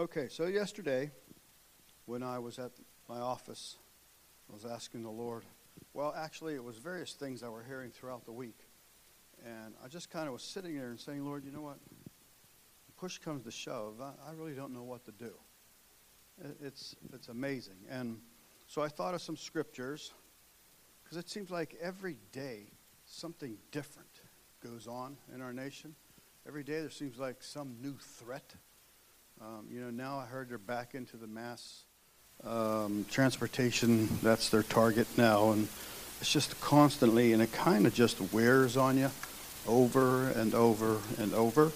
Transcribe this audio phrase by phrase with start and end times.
[0.00, 1.10] Okay, so yesterday,
[2.06, 2.70] when I was at
[3.06, 3.76] my office,
[4.48, 5.44] I was asking the Lord.
[5.92, 8.60] Well, actually, it was various things I were hearing throughout the week.
[9.44, 11.76] And I just kind of was sitting there and saying, Lord, you know what?
[12.96, 14.00] Push comes to shove.
[14.00, 15.34] I, I really don't know what to do.
[16.42, 17.76] It, it's, it's amazing.
[17.90, 18.20] And
[18.68, 20.14] so I thought of some scriptures
[21.04, 22.72] because it seems like every day
[23.04, 24.22] something different
[24.64, 25.94] goes on in our nation.
[26.48, 28.54] Every day there seems like some new threat.
[29.42, 31.84] Um, you know, now I heard they're back into the mass
[32.44, 34.06] um, transportation.
[34.22, 35.66] That's their target now, and
[36.20, 39.10] it's just constantly, and it kind of just wears on you
[39.66, 41.72] over and over and over.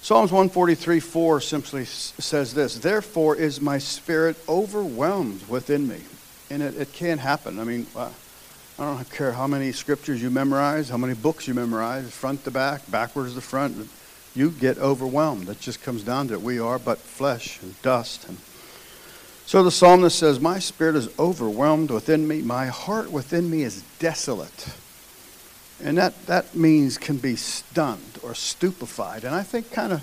[0.00, 6.02] Psalms 143 4 simply says this Therefore is my spirit overwhelmed within me.
[6.50, 7.58] And it, it can happen.
[7.58, 8.12] I mean, uh,
[8.78, 12.52] I don't care how many scriptures you memorize, how many books you memorize, front to
[12.52, 13.88] back, backwards to front.
[14.34, 15.48] You get overwhelmed.
[15.48, 16.42] It just comes down to it.
[16.42, 18.28] We are but flesh and dust.
[18.28, 18.38] And
[19.46, 22.42] so the psalmist says, My spirit is overwhelmed within me.
[22.42, 24.68] My heart within me is desolate.
[25.82, 29.24] And that, that means can be stunned or stupefied.
[29.24, 30.02] And I think kind of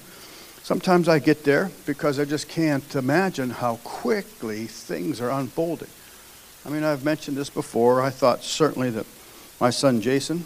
[0.64, 5.90] sometimes I get there because I just can't imagine how quickly things are unfolding.
[6.66, 8.02] I mean, I've mentioned this before.
[8.02, 9.06] I thought certainly that
[9.60, 10.46] my son Jason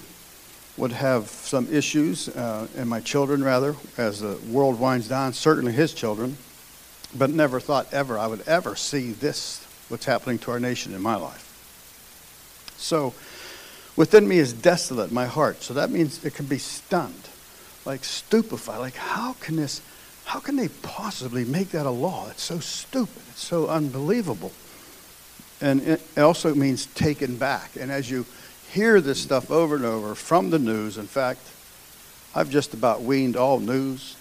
[0.80, 5.72] would have some issues, uh, and my children, rather, as the world winds down, certainly
[5.72, 6.38] his children,
[7.16, 11.02] but never thought ever I would ever see this, what's happening to our nation in
[11.02, 11.45] my life.
[12.77, 13.13] So,
[14.00, 15.61] Within me is desolate, my heart.
[15.61, 17.27] So that means it can be stunned,
[17.83, 18.80] like stupefied.
[18.80, 19.81] Like, how can this,
[20.23, 22.30] how can they possibly make that a law?
[22.30, 23.22] It's so stupid.
[23.31, 24.53] It's so unbelievable.
[25.59, 27.72] And it also means taken back.
[27.77, 28.25] And as you
[28.72, 31.42] hear this stuff over and over from the news, in fact,
[32.36, 34.16] I've just about weaned all news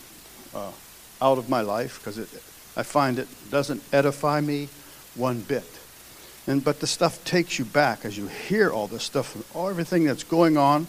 [0.55, 0.73] uh,
[1.21, 2.19] out of my life because
[2.77, 4.69] I find it doesn't edify me
[5.15, 5.67] one bit.
[6.47, 10.05] And, but the stuff takes you back as you hear all this stuff, all, everything
[10.05, 10.87] that's going on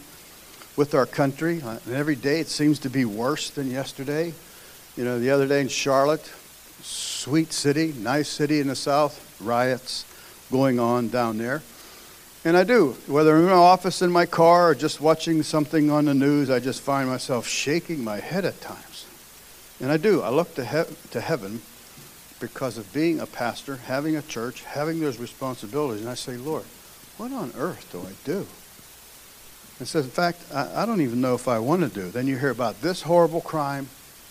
[0.78, 1.62] with our country.
[1.62, 4.34] Uh, and every day it seems to be worse than yesterday.
[4.96, 6.31] You know, the other day in Charlotte,
[6.81, 10.06] sweet city, nice city in the south, riots
[10.50, 11.62] going on down there.
[12.46, 15.92] And I do, whether I'm in my office, in my car, or just watching something
[15.92, 19.06] on the news, I just find myself shaking my head at times.
[19.82, 20.22] And I do.
[20.22, 21.62] I look to, to heaven
[22.40, 26.02] because of being a pastor, having a church, having those responsibilities.
[26.02, 26.64] And I say, Lord,
[27.18, 28.48] what on earth do I do?
[29.80, 32.10] And says, in fact, I, I don't even know if I want to do.
[32.10, 33.90] Then you hear about this horrible crime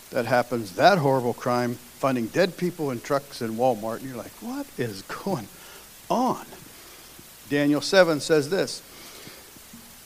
[0.09, 4.31] that happens, that horrible crime, finding dead people in trucks in Walmart, and you're like,
[4.41, 5.47] what is going
[6.09, 6.45] on?
[7.49, 8.81] Daniel 7 says this.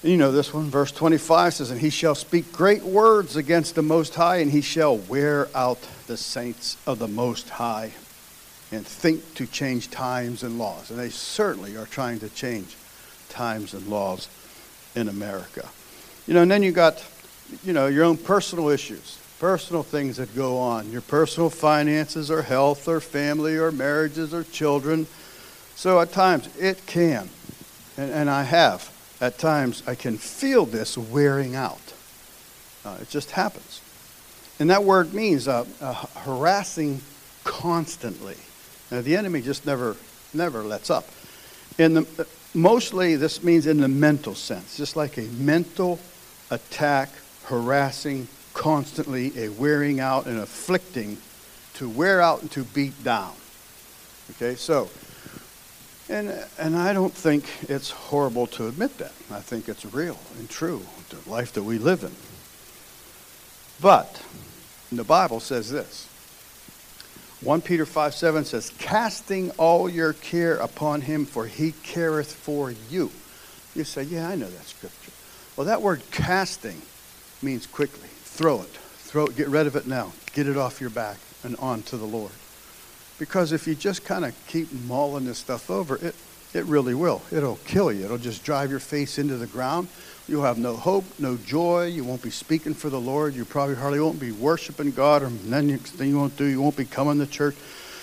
[0.01, 3.81] You know this one, verse 25 says, And he shall speak great words against the
[3.81, 7.91] Most High, and he shall wear out the saints of the Most High
[8.73, 10.89] and think to change times and laws.
[10.89, 12.75] And they certainly are trying to change
[13.29, 14.27] times and laws
[14.95, 15.69] in America.
[16.27, 17.03] You know, and then you got,
[17.63, 22.41] you know, your own personal issues, personal things that go on, your personal finances or
[22.41, 25.07] health or family or marriages or children.
[25.75, 27.29] So at times it can,
[27.97, 31.94] and, and I have, at times I can feel this wearing out.
[32.85, 33.81] Uh, it just happens.
[34.59, 37.01] And that word means uh, uh, harassing
[37.44, 38.38] constantly.
[38.91, 39.95] Now, the enemy just never,
[40.34, 41.07] never lets up.
[41.78, 46.00] In the, mostly, this means in the mental sense, just like a mental
[46.51, 47.09] attack,
[47.45, 51.17] harassing constantly, a wearing out and afflicting,
[51.73, 53.34] to wear out and to beat down.
[54.31, 54.90] Okay, so,
[56.09, 59.14] and, and I don't think it's horrible to admit that.
[59.31, 62.12] I think it's real and true, the life that we live in.
[63.81, 64.22] But
[64.91, 66.08] the Bible says this
[67.44, 72.72] 1 Peter 5 7 says, Casting all your care upon him, for he careth for
[72.90, 73.12] you.
[73.75, 75.12] You say, Yeah, I know that scripture.
[75.56, 76.81] Well, that word casting
[77.41, 78.08] means quickly.
[78.08, 78.70] Throw it.
[78.70, 79.35] Throw it.
[79.35, 80.14] Get rid of it now.
[80.34, 82.32] Get it off your back and on to the Lord.
[83.19, 86.15] Because if you just kind of keep mulling this stuff over, it,
[86.53, 87.21] it really will.
[87.31, 88.05] It'll kill you.
[88.05, 89.87] It'll just drive your face into the ground.
[90.27, 91.85] You'll have no hope, no joy.
[91.85, 93.35] You won't be speaking for the Lord.
[93.35, 95.23] You probably hardly won't be worshiping God.
[95.23, 97.55] Or then you, won't do, you won't be coming to church.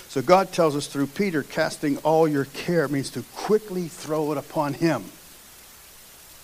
[0.07, 4.37] So God tells us through Peter, casting all your care means to quickly throw it
[4.37, 5.05] upon Him.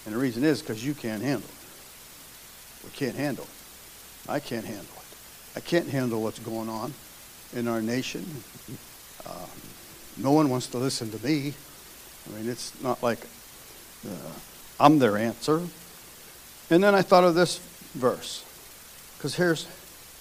[0.06, 2.86] And the reason is because you can't handle it.
[2.86, 4.30] We can't handle it.
[4.30, 5.58] I can't handle it.
[5.58, 6.94] I can't handle what's going on
[7.56, 8.26] in our nation.
[9.26, 9.46] Uh,
[10.18, 11.54] no one wants to listen to me.
[12.28, 13.20] I mean, it's not like
[14.06, 14.32] uh,
[14.80, 15.62] I'm their answer.
[16.70, 17.60] And then I thought of this
[17.94, 18.44] verse.
[19.18, 19.68] Because here's,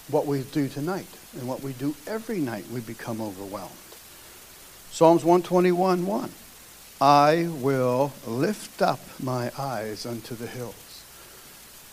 [0.08, 3.72] what we do tonight and what we do every night, we become overwhelmed.
[4.90, 6.30] Psalms 121 1.
[7.00, 11.04] I will lift up my eyes unto the hills.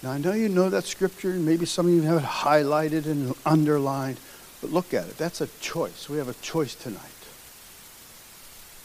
[0.02, 3.06] Now, I know you know that scripture, and maybe some of you have it highlighted
[3.06, 4.18] and underlined,
[4.64, 5.18] but look at it.
[5.18, 6.08] That's a choice.
[6.08, 7.02] We have a choice tonight.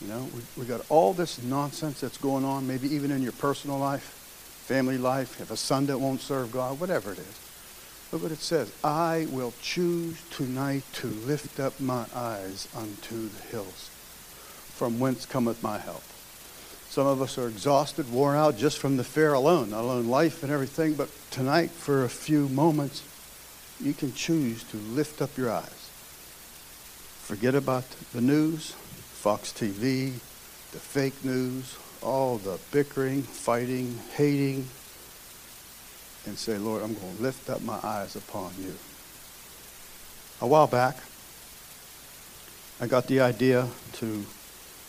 [0.00, 3.30] You know, we, we got all this nonsense that's going on, maybe even in your
[3.32, 4.02] personal life,
[4.66, 7.40] family life, have a son that won't serve God, whatever it is.
[8.10, 8.72] Look what it says.
[8.82, 13.88] I will choose tonight to lift up my eyes unto the hills,
[14.74, 16.02] from whence cometh my help.
[16.88, 20.42] Some of us are exhausted, worn out just from the fear alone, not alone life
[20.42, 23.04] and everything, but tonight, for a few moments,
[23.80, 25.90] you can choose to lift up your eyes.
[27.22, 30.12] Forget about the news, Fox TV,
[30.72, 34.66] the fake news, all the bickering, fighting, hating,
[36.26, 38.74] and say, Lord, I'm going to lift up my eyes upon you.
[40.40, 40.96] A while back,
[42.80, 44.24] I got the idea to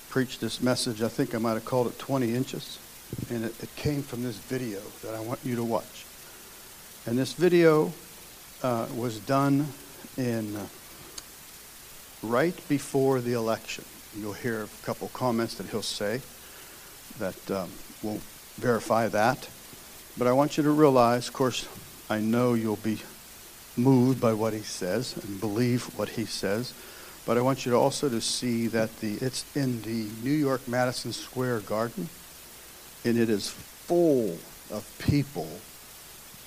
[0.09, 1.01] preach this message.
[1.01, 2.80] I think I might have called it 20 inches.
[3.30, 6.06] And it, it came from this video that I want you to watch.
[7.06, 7.91] And this video
[8.63, 9.67] uh, was done
[10.17, 10.65] in uh,
[12.23, 13.85] right before the election.
[14.17, 16.21] You'll hear a couple comments that he'll say
[17.19, 17.69] that um,
[18.03, 18.19] will
[18.57, 19.50] verify that.
[20.17, 21.67] But I want you to realize, of course,
[22.09, 23.00] I know you'll be
[23.77, 26.73] moved by what he says and believe what he says.
[27.25, 30.67] But I want you to also to see that the it's in the New York
[30.67, 32.09] Madison Square Garden,
[33.05, 34.38] and it is full
[34.71, 35.47] of people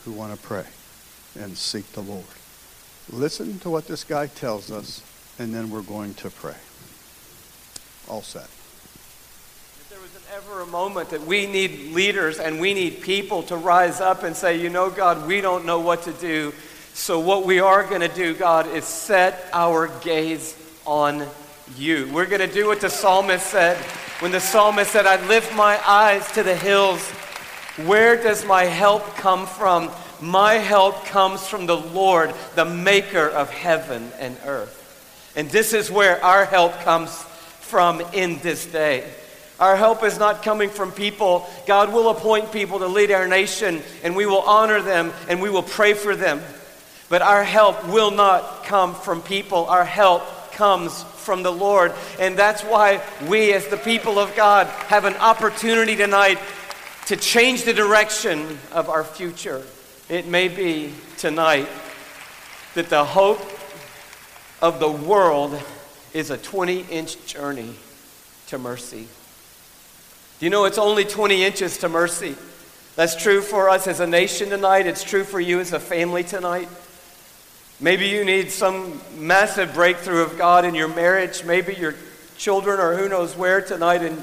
[0.05, 0.65] who want to pray
[1.39, 2.25] and seek the Lord.
[3.11, 5.03] Listen to what this guy tells us,
[5.39, 6.57] and then we're going to pray.
[8.09, 13.01] All set If there was ever a moment that we need leaders and we need
[13.01, 16.53] people to rise up and say, you know, God, we don't know what to do.
[16.95, 21.27] So, what we are going to do, God, is set our gaze on
[21.77, 22.11] you.
[22.13, 23.79] We're going to do what the psalmist said
[24.21, 27.11] when the psalmist said, I lift my eyes to the hills.
[27.87, 29.91] Where does my help come from?
[30.23, 34.79] My help comes from the Lord, the maker of heaven and earth.
[35.35, 37.11] And this is where our help comes
[37.61, 39.11] from in this day.
[39.59, 41.49] Our help is not coming from people.
[41.67, 45.51] God will appoint people to lead our nation, and we will honor them and we
[45.51, 46.41] will pray for them.
[47.09, 49.67] But our help will not come from people.
[49.67, 50.23] Our help
[50.53, 51.93] comes from the Lord.
[52.21, 56.39] And that's why we, as the people of God, have an opportunity tonight
[57.07, 59.65] to change the direction of our future.
[60.09, 61.69] It may be tonight
[62.75, 63.41] that the hope
[64.61, 65.61] of the world
[66.13, 67.75] is a 20 inch journey
[68.49, 69.07] to mercy.
[70.39, 72.35] Do you know it's only 20 inches to mercy?
[72.97, 74.87] That's true for us as a nation tonight.
[74.87, 76.69] It's true for you as a family tonight.
[77.81, 81.45] Maybe you need some massive breakthrough of God in your marriage.
[81.45, 81.95] Maybe your
[82.37, 84.23] children or who knows where tonight, and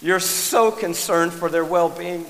[0.00, 2.26] you're so concerned for their well being.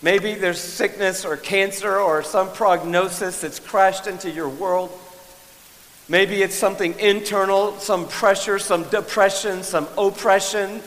[0.00, 4.90] Maybe there's sickness or cancer or some prognosis that's crashed into your world.
[6.08, 10.80] Maybe it's something internal, some pressure, some depression, some oppression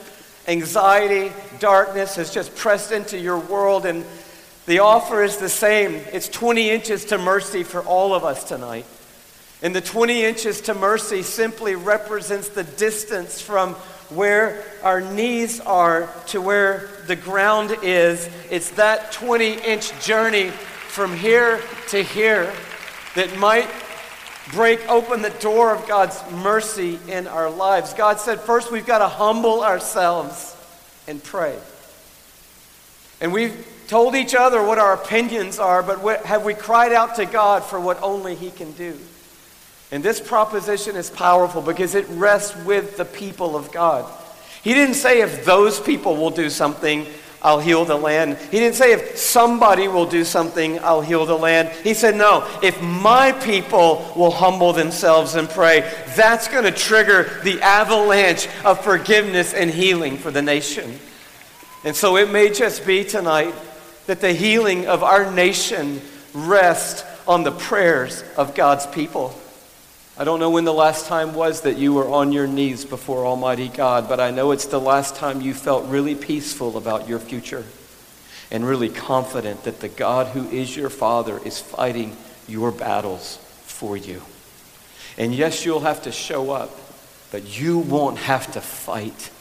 [0.48, 4.06] anxiety, darkness has just pressed into your world, and
[4.66, 5.96] the offer is the same.
[6.12, 8.86] It's 20 inches to mercy for all of us tonight.
[9.62, 13.76] And the 20 inches to mercy simply represents the distance from
[14.11, 18.30] where our knees are to where the ground is.
[18.49, 22.51] It's that 20 inch journey from here to here
[23.15, 23.69] that might
[24.51, 27.94] break open the door of God's mercy in our lives.
[27.94, 30.56] God said, first we've got to humble ourselves
[31.07, 31.57] and pray.
[33.21, 37.25] And we've told each other what our opinions are, but have we cried out to
[37.25, 38.97] God for what only He can do?
[39.92, 44.10] And this proposition is powerful because it rests with the people of God.
[44.64, 47.06] He didn't say if those people will do something,
[47.42, 48.38] I'll heal the land.
[48.38, 51.69] He didn't say if somebody will do something, I'll heal the land.
[51.83, 55.81] He said, no, if my people will humble themselves and pray,
[56.16, 61.00] that's going to trigger the avalanche of forgiveness and healing for the nation.
[61.83, 63.56] And so it may just be tonight
[64.06, 66.00] that the healing of our nation
[66.33, 69.36] rests on the prayers of God's people.
[70.21, 73.25] I don't know when the last time was that you were on your knees before
[73.25, 77.18] Almighty God, but I know it's the last time you felt really peaceful about your
[77.18, 77.66] future
[78.51, 82.16] and really confident that the God who is your Father is fighting
[82.47, 84.21] your battles for you.
[85.18, 86.69] And yes, you'll have to show up,
[87.31, 89.31] but you won't have to fight.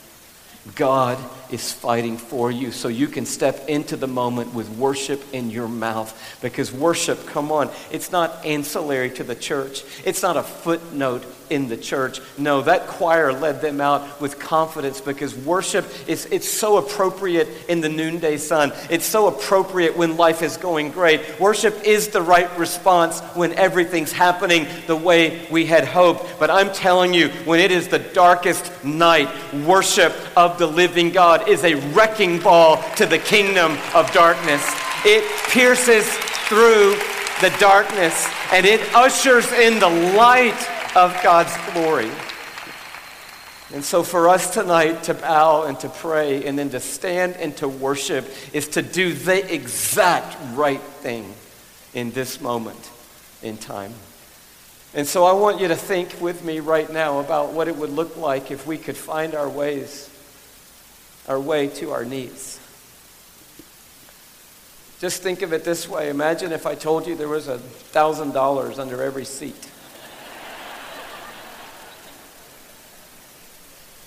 [0.76, 1.18] God
[1.52, 5.68] is fighting for you so you can step into the moment with worship in your
[5.68, 6.16] mouth.
[6.40, 11.68] Because worship, come on, it's not ancillary to the church, it's not a footnote in
[11.68, 12.20] the church.
[12.38, 17.80] No, that choir led them out with confidence because worship is it's so appropriate in
[17.80, 18.72] the noonday sun.
[18.88, 21.38] It's so appropriate when life is going great.
[21.40, 26.38] Worship is the right response when everything's happening the way we had hoped.
[26.38, 31.39] But I'm telling you, when it is the darkest night, worship of the living God
[31.48, 34.62] is a wrecking ball to the kingdom of darkness.
[35.04, 36.06] It pierces
[36.48, 36.96] through
[37.40, 40.60] the darkness and it ushers in the light
[40.96, 42.10] of God's glory.
[43.72, 47.56] And so, for us tonight to bow and to pray and then to stand and
[47.58, 51.32] to worship is to do the exact right thing
[51.94, 52.90] in this moment
[53.42, 53.94] in time.
[54.92, 57.90] And so, I want you to think with me right now about what it would
[57.90, 60.10] look like if we could find our ways,
[61.28, 62.58] our way to our knees.
[65.00, 68.78] Just think of it this way imagine if I told you there was a $1,000
[68.78, 69.70] under every seat.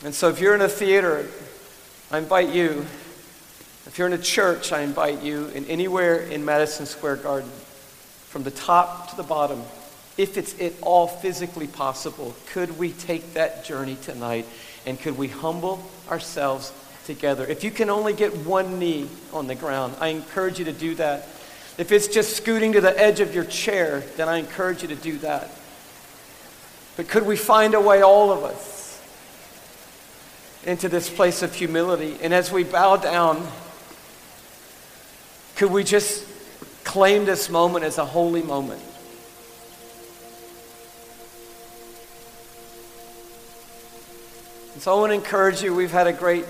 [0.04, 1.26] And so if you're in a theater,
[2.12, 2.86] I invite you.
[3.86, 7.50] If you're in a church, I invite you in anywhere in Madison Square Garden,
[8.28, 9.62] from the top to the bottom,
[10.18, 14.46] if it's at all physically possible, could we take that journey tonight
[14.86, 16.74] and could we humble ourselves
[17.06, 17.46] together?
[17.46, 20.96] If you can only get one knee on the ground, I encourage you to do
[20.96, 21.28] that.
[21.78, 24.96] If it's just scooting to the edge of your chair, then I encourage you to
[24.96, 25.50] do that.
[26.96, 28.84] But could we find a way, all of us,
[30.66, 32.18] into this place of humility.
[32.22, 33.46] And as we bow down,
[35.56, 36.26] could we just
[36.84, 38.82] claim this moment as a holy moment?
[44.74, 45.76] And so I want to encourage you.
[45.76, 46.46] We've had a great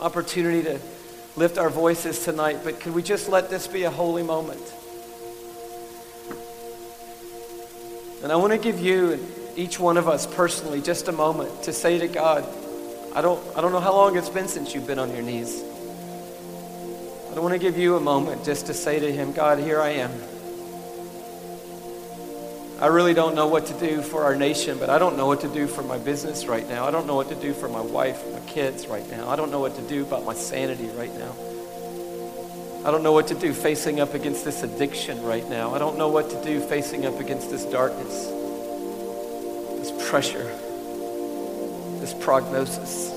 [0.00, 0.80] opportunity to
[1.36, 4.62] lift our voices tonight, but could we just let this be a holy moment?
[8.22, 9.18] And I want to give you,
[9.56, 12.44] each one of us personally, just a moment to say to God,
[13.14, 15.62] I don't, I don't know how long it's been since you've been on your knees.
[17.34, 19.90] I want to give you a moment just to say to Him, God, here I
[19.90, 20.12] am.
[22.84, 25.40] I really don't know what to do for our nation, but I don't know what
[25.40, 26.84] to do for my business right now.
[26.84, 29.30] I don't know what to do for my wife, my kids right now.
[29.30, 31.34] I don't know what to do about my sanity right now.
[32.86, 35.74] I don't know what to do facing up against this addiction right now.
[35.74, 38.26] I don't know what to do facing up against this darkness,
[39.80, 40.54] this pressure
[42.04, 43.10] this prognosis.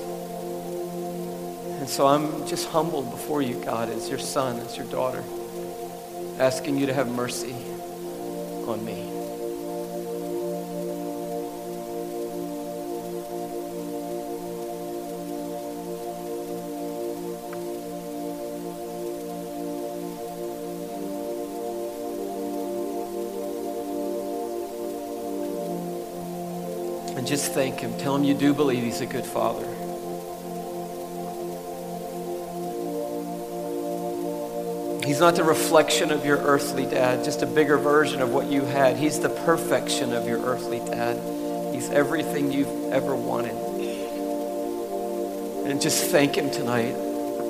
[1.78, 5.22] And so I'm just humbled before you, God, as your son, as your daughter,
[6.38, 7.52] asking you to have mercy
[8.66, 9.17] on me.
[27.28, 27.96] Just thank Him.
[27.98, 29.66] Tell Him you do believe He's a good Father.
[35.06, 38.62] He's not the reflection of your earthly dad, just a bigger version of what you
[38.62, 38.96] had.
[38.96, 41.74] He's the perfection of your earthly dad.
[41.74, 43.54] He's everything you've ever wanted.
[45.66, 46.94] And just thank Him tonight.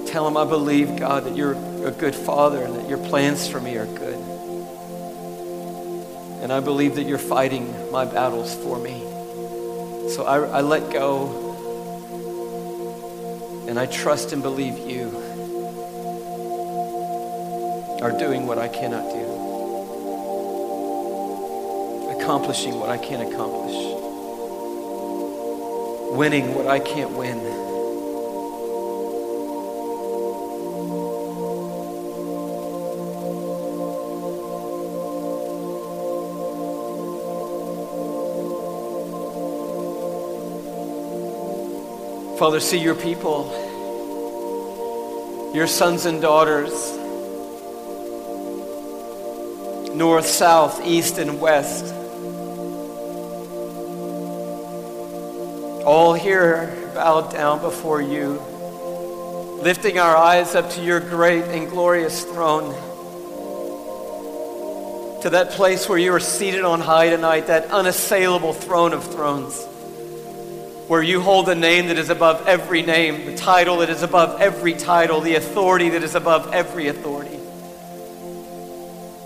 [0.06, 1.54] Tell Him, I believe, God, that you're
[1.87, 4.18] a good Father and that your plans for me are good.
[6.42, 9.17] And I believe that you're fighting my battles for me.
[10.18, 11.28] So I, I let go
[13.68, 15.10] and I trust and believe you
[18.02, 19.22] are doing what I cannot do,
[22.18, 23.76] accomplishing what I can't accomplish,
[26.16, 27.67] winning what I can't win.
[42.38, 43.50] Father, see your people,
[45.52, 46.71] your sons and daughters,
[49.92, 51.92] north, south, east, and west.
[55.85, 58.40] All here bowed down before you,
[59.61, 62.73] lifting our eyes up to your great and glorious throne,
[65.23, 69.66] to that place where you are seated on high tonight, that unassailable throne of thrones
[70.88, 74.40] where you hold a name that is above every name, the title that is above
[74.40, 77.38] every title, the authority that is above every authority.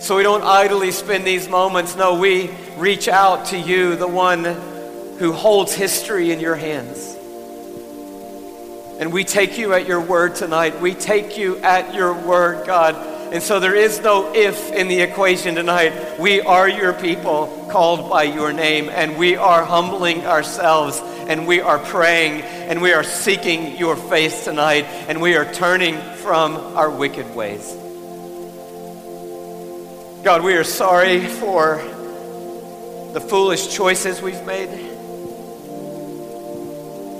[0.00, 1.94] So we don't idly spend these moments.
[1.94, 4.42] No, we reach out to you, the one
[5.18, 7.16] who holds history in your hands.
[8.98, 10.80] And we take you at your word tonight.
[10.80, 12.96] We take you at your word, God.
[13.32, 16.18] And so there is no if in the equation tonight.
[16.18, 21.00] We are your people called by your name, and we are humbling ourselves,
[21.32, 25.98] and we are praying, and we are seeking your face tonight, and we are turning
[26.16, 27.72] from our wicked ways.
[30.22, 31.76] God, we are sorry for
[33.14, 34.68] the foolish choices we've made.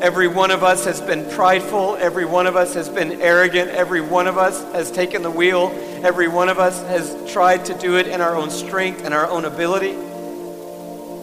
[0.03, 1.97] Every one of us has been prideful.
[1.97, 3.71] Every one of us has been arrogant.
[3.71, 5.71] Every one of us has taken the wheel.
[6.05, 9.27] Every one of us has tried to do it in our own strength and our
[9.27, 9.95] own ability.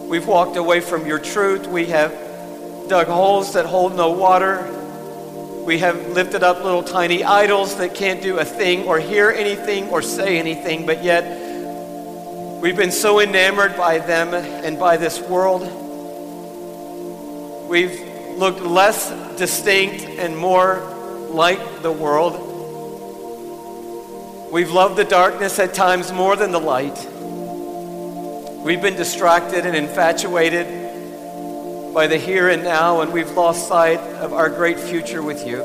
[0.09, 1.67] We've walked away from your truth.
[1.67, 2.28] We have
[2.89, 4.67] dug holes that hold no water.
[5.65, 9.89] We have lifted up little tiny idols that can't do a thing or hear anything
[9.89, 11.23] or say anything, but yet
[12.59, 15.61] We've been so enamored by them and by this world.
[17.69, 18.01] We've
[18.37, 20.79] looked less distinct and more
[21.29, 22.33] like the world.
[24.51, 26.97] We've loved the darkness at times more than the light.
[28.61, 30.67] We've been distracted and infatuated
[31.93, 35.57] by the here and now, and we've lost sight of our great future with you.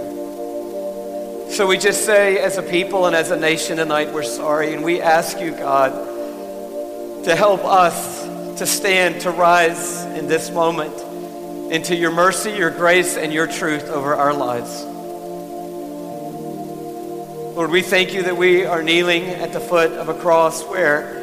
[1.51, 4.83] So we just say, as a people and as a nation tonight, we're sorry, and
[4.83, 6.15] we ask you, God
[7.25, 8.23] to help us
[8.59, 10.93] to stand, to rise in this moment
[11.73, 14.85] into your mercy, your grace, and your truth over our lives.
[17.57, 21.15] Lord, we thank you that we are kneeling at the foot of a cross where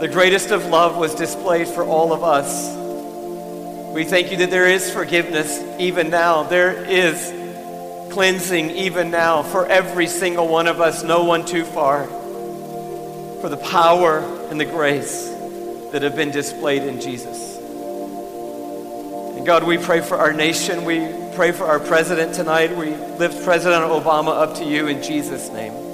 [0.00, 2.85] the greatest of love was displayed for all of us.
[3.96, 6.42] We thank you that there is forgiveness even now.
[6.42, 7.32] There is
[8.12, 12.04] cleansing even now for every single one of us, no one too far.
[13.40, 14.18] For the power
[14.50, 15.30] and the grace
[15.92, 17.56] that have been displayed in Jesus.
[19.34, 20.84] And God, we pray for our nation.
[20.84, 20.98] We
[21.34, 22.76] pray for our president tonight.
[22.76, 25.85] We lift President Obama up to you in Jesus' name.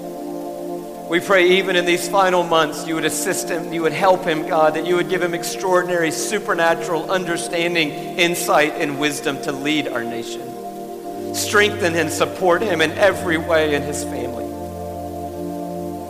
[1.12, 4.48] We pray even in these final months, you would assist him, you would help him,
[4.48, 10.02] God, that you would give him extraordinary supernatural understanding, insight, and wisdom to lead our
[10.02, 11.34] nation.
[11.34, 14.46] Strengthen and support him in every way in his family.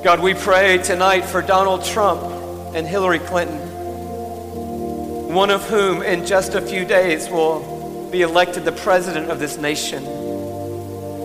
[0.04, 2.22] God, we pray tonight for Donald Trump
[2.76, 3.58] and Hillary Clinton,
[5.34, 9.58] one of whom in just a few days will be elected the president of this
[9.58, 10.21] nation.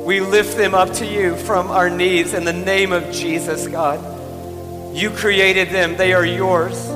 [0.07, 3.99] We lift them up to you from our knees in the name of Jesus, God.
[4.95, 6.87] You created them, they are yours.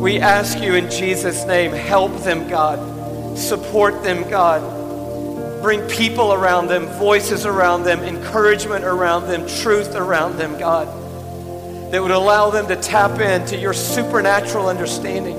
[0.00, 3.36] We ask you in Jesus' name, help them, God.
[3.36, 4.82] Support them, God
[5.64, 10.86] bring people around them, voices around them, encouragement around them, truth around them, God,
[11.90, 15.36] that would allow them to tap into your supernatural understanding,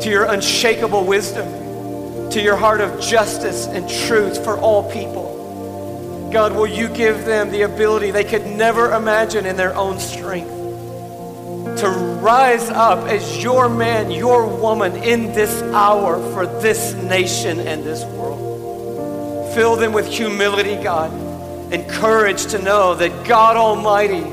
[0.00, 5.29] to your unshakable wisdom, to your heart of justice and truth for all people.
[6.30, 10.48] God, will you give them the ability they could never imagine in their own strength
[11.80, 11.88] to
[12.20, 18.04] rise up as your man, your woman in this hour for this nation and this
[18.04, 19.54] world.
[19.54, 21.10] Fill them with humility, God,
[21.72, 24.24] and courage to know that God Almighty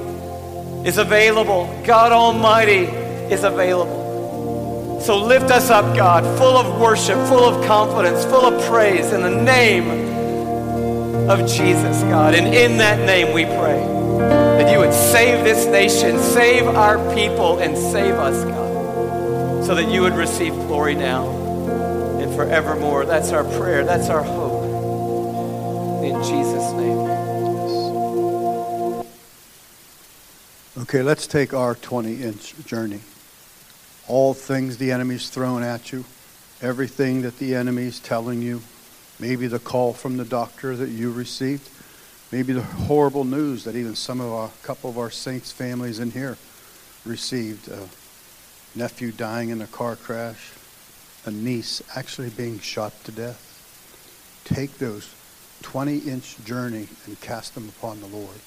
[0.87, 1.65] is available.
[1.83, 2.85] God Almighty
[3.33, 5.01] is available.
[5.01, 9.21] So lift us up, God, full of worship, full of confidence, full of praise in
[9.21, 10.16] the name
[11.29, 12.35] of Jesus, God.
[12.35, 13.85] And in that name we pray
[14.17, 19.89] that you would save this nation, save our people, and save us, God, so that
[19.89, 21.27] you would receive glory now
[22.19, 23.05] and forevermore.
[23.05, 23.83] That's our prayer.
[23.83, 24.63] That's our hope.
[26.03, 26.97] In Jesus' name.
[30.83, 33.01] Okay, let's take our 20 inch journey.
[34.07, 36.05] All things the enemy's thrown at you,
[36.61, 38.61] everything that the enemy's telling you,
[39.19, 41.69] maybe the call from the doctor that you received,
[42.31, 46.11] maybe the horrible news that even some of our couple of our saints' families in
[46.11, 46.37] here
[47.05, 47.87] received a
[48.75, 50.51] nephew dying in a car crash,
[51.25, 53.43] a niece actually being shot to death.
[54.45, 55.13] Take those
[55.63, 58.37] 20 inch journey and cast them upon the Lord.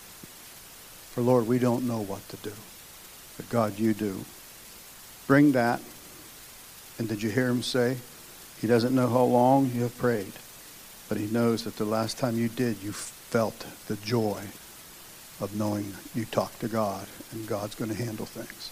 [1.11, 2.53] For Lord, we don't know what to do.
[3.37, 4.25] But God, you do.
[5.27, 5.81] Bring that.
[6.99, 7.97] And did you hear him say?
[8.61, 10.33] He doesn't know how long you have prayed,
[11.11, 14.41] but he knows that the last time you did, you felt the joy
[15.41, 18.71] of knowing you talked to God and God's going to handle things.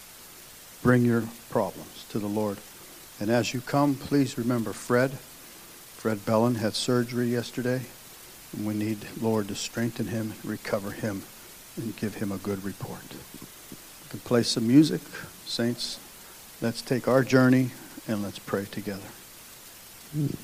[0.80, 2.58] Bring your problems to the Lord.
[3.18, 5.10] And as you come, please remember Fred.
[5.10, 7.82] Fred Bellin had surgery yesterday.
[8.56, 11.24] And we need, Lord, to strengthen him, recover him,
[11.76, 13.02] and give him a good report.
[13.10, 15.00] We can play some music.
[15.44, 15.98] Saints,
[16.60, 17.72] let's take our journey
[18.06, 19.08] and let's pray together.
[20.16, 20.36] Mm.